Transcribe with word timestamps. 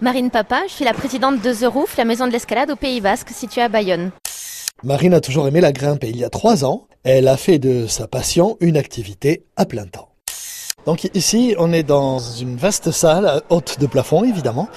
Marine 0.00 0.30
Papa, 0.30 0.62
je 0.68 0.74
suis 0.74 0.84
la 0.84 0.94
présidente 0.94 1.42
de 1.42 1.52
The 1.52 1.64
Roof, 1.64 1.96
la 1.96 2.04
maison 2.04 2.28
de 2.28 2.30
l'escalade 2.30 2.70
au 2.70 2.76
Pays 2.76 3.00
Basque, 3.00 3.30
située 3.30 3.62
à 3.62 3.68
Bayonne. 3.68 4.12
Marine 4.84 5.12
a 5.12 5.20
toujours 5.20 5.48
aimé 5.48 5.60
la 5.60 5.72
grimpe 5.72 6.04
et 6.04 6.08
il 6.08 6.16
y 6.16 6.22
a 6.22 6.30
trois 6.30 6.64
ans, 6.64 6.86
elle 7.02 7.26
a 7.26 7.36
fait 7.36 7.58
de 7.58 7.88
sa 7.88 8.06
passion 8.06 8.56
une 8.60 8.76
activité 8.76 9.42
à 9.56 9.64
plein 9.64 9.86
temps. 9.86 10.10
Donc 10.86 11.10
ici, 11.14 11.56
on 11.58 11.72
est 11.72 11.82
dans 11.82 12.20
une 12.20 12.56
vaste 12.56 12.92
salle, 12.92 13.42
haute 13.48 13.80
de 13.80 13.88
plafond 13.88 14.22
évidemment, 14.22 14.68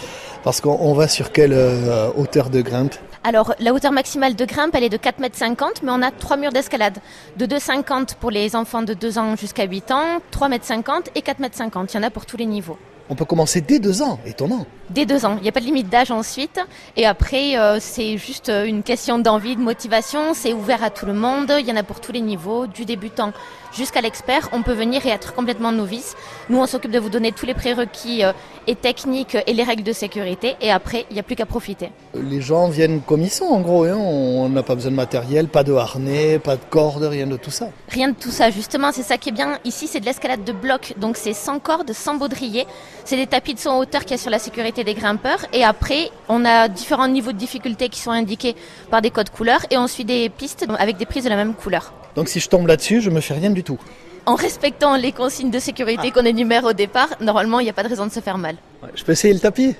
parce 0.43 0.59
qu'on 0.59 0.93
va 0.93 1.07
sur 1.07 1.31
quelle 1.31 1.53
euh, 1.53 2.09
hauteur 2.17 2.49
de 2.49 2.61
grimpe? 2.61 2.95
Alors, 3.23 3.53
la 3.59 3.75
hauteur 3.75 3.91
maximale 3.91 4.35
de 4.35 4.45
grimpe, 4.45 4.73
elle 4.73 4.85
est 4.85 4.89
de 4.89 4.97
4,50 4.97 5.45
m, 5.45 5.55
mais 5.83 5.91
on 5.91 6.01
a 6.01 6.09
trois 6.09 6.35
murs 6.37 6.51
d'escalade. 6.51 6.97
De 7.37 7.45
2,50 7.45 7.91
m 7.91 8.05
pour 8.19 8.31
les 8.31 8.55
enfants 8.55 8.81
de 8.81 8.95
2 8.95 9.19
ans 9.19 9.35
jusqu'à 9.35 9.65
8 9.65 9.91
ans, 9.91 10.17
3,50 10.33 10.89
m 10.89 11.01
et 11.13 11.19
4,50 11.21 11.79
m. 11.79 11.85
Il 11.87 11.95
y 11.95 11.99
en 11.99 12.03
a 12.03 12.09
pour 12.09 12.25
tous 12.25 12.37
les 12.37 12.47
niveaux. 12.47 12.79
On 13.11 13.15
peut 13.15 13.25
commencer 13.25 13.59
dès 13.59 13.79
deux 13.79 14.01
ans, 14.01 14.19
étonnant. 14.25 14.65
Dès 14.89 15.05
deux 15.05 15.25
ans, 15.25 15.35
il 15.37 15.43
n'y 15.43 15.49
a 15.49 15.51
pas 15.51 15.59
de 15.59 15.65
limite 15.65 15.89
d'âge 15.89 16.11
ensuite. 16.11 16.61
Et 16.95 17.05
après, 17.05 17.57
euh, 17.57 17.77
c'est 17.81 18.17
juste 18.17 18.47
euh, 18.47 18.63
une 18.63 18.83
question 18.83 19.19
d'envie, 19.19 19.57
de 19.57 19.61
motivation. 19.61 20.33
C'est 20.33 20.53
ouvert 20.53 20.81
à 20.81 20.89
tout 20.89 21.05
le 21.05 21.13
monde. 21.13 21.51
Il 21.59 21.65
y 21.65 21.71
en 21.73 21.75
a 21.75 21.83
pour 21.83 21.99
tous 21.99 22.13
les 22.13 22.21
niveaux, 22.21 22.67
du 22.67 22.85
débutant 22.85 23.33
jusqu'à 23.73 24.01
l'expert. 24.01 24.49
On 24.53 24.63
peut 24.63 24.73
venir 24.73 25.05
et 25.05 25.09
être 25.09 25.33
complètement 25.33 25.71
novice. 25.71 26.15
Nous, 26.49 26.57
on 26.57 26.65
s'occupe 26.65 26.91
de 26.91 26.99
vous 26.99 27.09
donner 27.09 27.31
tous 27.31 27.45
les 27.45 27.53
prérequis 27.53 28.23
euh, 28.23 28.33
et 28.67 28.75
techniques 28.75 29.37
et 29.47 29.53
les 29.53 29.63
règles 29.63 29.83
de 29.83 29.93
sécurité. 29.93 30.55
Et 30.61 30.71
après, 30.71 31.05
il 31.09 31.13
n'y 31.13 31.19
a 31.19 31.23
plus 31.23 31.35
qu'à 31.35 31.45
profiter. 31.45 31.89
Les 32.13 32.41
gens 32.41 32.67
viennent 32.67 33.01
comme 33.01 33.21
ils 33.21 33.29
sont, 33.29 33.45
en 33.45 33.61
gros. 33.61 33.85
Hein. 33.85 33.95
On 33.95 34.49
n'a 34.49 34.63
pas 34.63 34.75
besoin 34.75 34.91
de 34.91 34.97
matériel, 34.97 35.47
pas 35.47 35.63
de 35.63 35.73
harnais, 35.73 36.39
pas 36.39 36.55
de 36.55 36.63
cordes, 36.69 37.03
rien 37.03 37.27
de 37.27 37.37
tout 37.37 37.51
ça. 37.51 37.69
Rien 37.89 38.09
de 38.09 38.15
tout 38.15 38.31
ça, 38.31 38.51
justement. 38.51 38.91
C'est 38.93 39.03
ça 39.03 39.17
qui 39.17 39.29
est 39.29 39.33
bien. 39.33 39.59
Ici, 39.63 39.87
c'est 39.87 39.99
de 39.99 40.05
l'escalade 40.05 40.43
de 40.43 40.51
bloc. 40.51 40.95
Donc, 40.97 41.17
c'est 41.17 41.33
sans 41.33 41.59
cordes, 41.59 41.93
sans 41.93 42.15
baudrier. 42.15 42.67
C'est 43.05 43.15
des 43.17 43.27
tapis 43.27 43.53
de 43.53 43.59
son 43.59 43.71
hauteur 43.71 44.05
qui 44.05 44.13
est 44.13 44.17
sur 44.17 44.29
la 44.29 44.39
sécurité 44.39 44.83
des 44.83 44.93
grimpeurs. 44.93 45.45
Et 45.53 45.63
après, 45.63 46.09
on 46.29 46.45
a 46.45 46.67
différents 46.67 47.07
niveaux 47.07 47.31
de 47.31 47.37
difficulté 47.37 47.89
qui 47.89 47.99
sont 47.99 48.11
indiqués 48.11 48.55
par 48.89 49.01
des 49.01 49.09
codes 49.09 49.29
couleurs. 49.29 49.65
Et 49.69 49.77
on 49.77 49.87
suit 49.87 50.05
des 50.05 50.29
pistes 50.29 50.65
avec 50.79 50.97
des 50.97 51.05
prises 51.05 51.23
de 51.23 51.29
la 51.29 51.35
même 51.35 51.53
couleur. 51.53 51.93
Donc 52.15 52.29
si 52.29 52.39
je 52.39 52.49
tombe 52.49 52.67
là-dessus, 52.67 53.01
je 53.01 53.09
me 53.09 53.21
fais 53.21 53.33
rien 53.33 53.49
du 53.49 53.63
tout. 53.63 53.79
En 54.25 54.35
respectant 54.35 54.95
les 54.95 55.11
consignes 55.11 55.49
de 55.49 55.59
sécurité 55.59 56.07
ah. 56.09 56.11
qu'on 56.11 56.25
énumère 56.25 56.63
au 56.65 56.73
départ, 56.73 57.09
normalement, 57.19 57.59
il 57.59 57.63
n'y 57.63 57.69
a 57.69 57.73
pas 57.73 57.83
de 57.83 57.89
raison 57.89 58.05
de 58.05 58.11
se 58.11 58.19
faire 58.19 58.37
mal. 58.37 58.55
je 58.93 59.03
peux 59.03 59.13
essayer 59.13 59.33
le 59.33 59.39
tapis? 59.39 59.75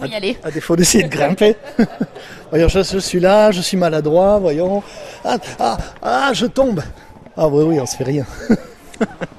Vous 0.00 0.06
y 0.06 0.14
aller. 0.14 0.36
À 0.42 0.50
défaut 0.50 0.76
d'essayer 0.76 1.04
de 1.04 1.08
grimper. 1.08 1.56
voyons, 2.50 2.68
je, 2.68 2.98
suis 2.98 3.20
là, 3.20 3.50
je 3.50 3.60
suis 3.60 3.76
maladroit, 3.76 4.38
voyons. 4.38 4.82
Ah, 5.24 5.38
ah, 5.58 5.76
ah, 6.02 6.30
je 6.32 6.46
tombe. 6.46 6.82
Ah 7.36 7.48
oui, 7.48 7.64
oui, 7.64 7.80
on 7.80 7.86
se 7.86 7.96
fait 7.96 8.04
rien. 8.04 8.26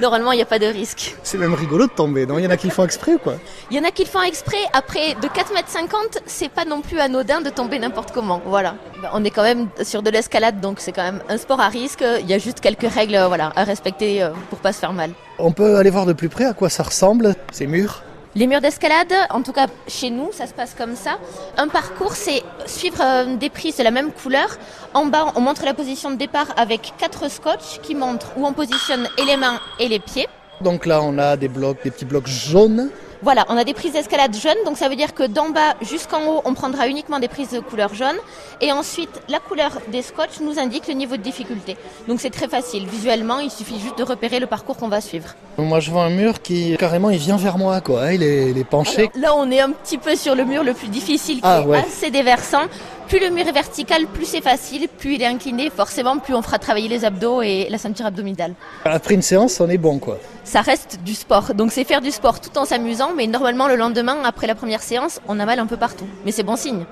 normalement, 0.00 0.32
il 0.32 0.36
n'y 0.36 0.42
a 0.42 0.46
pas 0.46 0.58
de 0.58 0.66
risque. 0.66 1.16
C'est 1.22 1.38
même 1.38 1.54
rigolo 1.54 1.86
de 1.86 1.92
tomber, 1.92 2.26
non? 2.26 2.38
Il 2.38 2.44
y 2.44 2.46
en 2.46 2.50
a 2.50 2.56
qui 2.56 2.66
le 2.66 2.72
font 2.72 2.84
exprès 2.84 3.14
ou 3.14 3.18
quoi? 3.18 3.34
Il 3.70 3.76
y 3.76 3.80
en 3.80 3.84
a 3.84 3.90
qui 3.90 4.04
le 4.04 4.08
font 4.08 4.22
exprès. 4.22 4.58
Après, 4.72 5.14
de 5.14 5.28
4,50 5.28 5.80
m, 5.80 6.22
c'est 6.26 6.48
pas 6.48 6.64
non 6.64 6.80
plus 6.80 6.98
anodin 6.98 7.40
de 7.40 7.50
tomber 7.50 7.78
n'importe 7.78 8.12
comment. 8.12 8.40
Voilà. 8.44 8.76
Ben, 9.00 9.10
on 9.12 9.24
est 9.24 9.30
quand 9.30 9.42
même 9.42 9.68
sur 9.82 10.02
de 10.02 10.10
l'escalade, 10.10 10.60
donc 10.60 10.80
c'est 10.80 10.92
quand 10.92 11.02
même 11.02 11.20
un 11.28 11.38
sport 11.38 11.60
à 11.60 11.68
risque. 11.68 12.04
Il 12.20 12.28
y 12.28 12.34
a 12.34 12.38
juste 12.38 12.60
quelques 12.60 12.90
règles 12.90 13.18
voilà, 13.26 13.52
à 13.56 13.64
respecter 13.64 14.22
euh, 14.22 14.30
pour 14.50 14.58
pas 14.58 14.72
se 14.72 14.78
faire 14.78 14.92
mal. 14.92 15.10
On 15.38 15.52
peut 15.52 15.76
aller 15.76 15.90
voir 15.90 16.06
de 16.06 16.12
plus 16.12 16.28
près 16.28 16.44
à 16.44 16.52
quoi 16.52 16.68
ça 16.68 16.82
ressemble, 16.82 17.34
ces 17.50 17.66
murs? 17.66 18.02
Les 18.34 18.46
murs 18.46 18.60
d'escalade, 18.60 19.12
en 19.30 19.42
tout 19.42 19.52
cas 19.52 19.66
chez 19.86 20.10
nous, 20.10 20.30
ça 20.32 20.46
se 20.46 20.54
passe 20.54 20.74
comme 20.74 20.96
ça. 20.96 21.18
Un 21.58 21.68
parcours, 21.68 22.12
c'est 22.14 22.42
suivre 22.66 23.02
euh, 23.02 23.36
des 23.36 23.50
prises 23.50 23.76
de 23.76 23.82
la 23.82 23.90
même 23.90 24.10
couleur. 24.10 24.56
En 24.94 25.06
bas, 25.06 25.32
on 25.36 25.40
montre 25.40 25.64
la 25.64 25.74
position 25.74 26.10
de 26.10 26.16
départ 26.16 26.46
avec 26.56 26.94
quatre 26.98 27.30
scotch 27.30 27.80
qui 27.82 27.94
montrent 27.94 28.32
où 28.36 28.46
on 28.46 28.52
positionne 28.52 29.06
et 29.18 29.24
les 29.24 29.36
mains 29.36 29.60
et 29.78 29.88
les 29.88 29.98
pieds. 29.98 30.28
Donc 30.62 30.86
là, 30.86 31.02
on 31.02 31.18
a 31.18 31.36
des 31.36 31.48
blocs, 31.48 31.82
des 31.82 31.90
petits 31.90 32.04
blocs 32.04 32.26
jaunes 32.26 32.90
voilà, 33.22 33.44
on 33.48 33.56
a 33.56 33.64
des 33.64 33.72
prises 33.72 33.92
d'escalade 33.92 34.34
jaunes, 34.34 34.64
donc 34.64 34.76
ça 34.76 34.88
veut 34.88 34.96
dire 34.96 35.14
que 35.14 35.22
d'en 35.22 35.50
bas 35.50 35.74
jusqu'en 35.80 36.26
haut, 36.26 36.42
on 36.44 36.54
prendra 36.54 36.88
uniquement 36.88 37.20
des 37.20 37.28
prises 37.28 37.50
de 37.50 37.60
couleur 37.60 37.94
jaune. 37.94 38.16
Et 38.60 38.72
ensuite, 38.72 39.22
la 39.28 39.38
couleur 39.38 39.78
des 39.92 40.02
scotch 40.02 40.40
nous 40.40 40.58
indique 40.58 40.88
le 40.88 40.94
niveau 40.94 41.16
de 41.16 41.22
difficulté. 41.22 41.76
Donc 42.08 42.20
c'est 42.20 42.30
très 42.30 42.48
facile. 42.48 42.86
Visuellement, 42.86 43.38
il 43.38 43.50
suffit 43.50 43.78
juste 43.78 43.96
de 43.96 44.02
repérer 44.02 44.40
le 44.40 44.46
parcours 44.46 44.76
qu'on 44.76 44.88
va 44.88 45.00
suivre. 45.00 45.34
Moi, 45.56 45.78
je 45.80 45.90
vois 45.90 46.02
un 46.04 46.10
mur 46.10 46.42
qui, 46.42 46.76
carrément, 46.78 47.10
il 47.10 47.18
vient 47.18 47.36
vers 47.36 47.58
moi, 47.58 47.80
quoi. 47.80 48.12
Il 48.12 48.22
est, 48.22 48.64
penché. 48.64 49.10
là, 49.14 49.34
on 49.36 49.50
est 49.50 49.60
un 49.60 49.70
petit 49.70 49.98
peu 49.98 50.16
sur 50.16 50.34
le 50.34 50.44
mur 50.44 50.64
le 50.64 50.74
plus 50.74 50.88
difficile, 50.88 51.36
qui 51.36 51.42
ah, 51.44 51.62
est 51.68 51.76
assez 51.76 52.10
déversant. 52.10 52.62
Plus 53.12 53.20
le 53.20 53.28
mur 53.28 53.46
est 53.46 53.52
vertical, 53.52 54.06
plus 54.06 54.24
c'est 54.24 54.40
facile, 54.40 54.88
plus 54.88 55.16
il 55.16 55.22
est 55.22 55.26
incliné, 55.26 55.68
forcément, 55.68 56.16
plus 56.16 56.32
on 56.32 56.40
fera 56.40 56.58
travailler 56.58 56.88
les 56.88 57.04
abdos 57.04 57.42
et 57.42 57.66
la 57.68 57.76
ceinture 57.76 58.06
abdominale. 58.06 58.54
Après 58.86 59.12
une 59.12 59.20
séance, 59.20 59.60
on 59.60 59.68
est 59.68 59.76
bon, 59.76 59.98
quoi. 59.98 60.18
Ça 60.44 60.62
reste 60.62 60.98
du 61.04 61.12
sport. 61.12 61.52
Donc 61.52 61.72
c'est 61.72 61.84
faire 61.84 62.00
du 62.00 62.10
sport 62.10 62.40
tout 62.40 62.56
en 62.56 62.64
s'amusant, 62.64 63.10
mais 63.14 63.26
normalement, 63.26 63.68
le 63.68 63.76
lendemain, 63.76 64.16
après 64.24 64.46
la 64.46 64.54
première 64.54 64.82
séance, 64.82 65.20
on 65.28 65.38
a 65.40 65.44
mal 65.44 65.58
un 65.58 65.66
peu 65.66 65.76
partout. 65.76 66.06
Mais 66.24 66.32
c'est 66.32 66.42
bon 66.42 66.56
signe. 66.56 66.86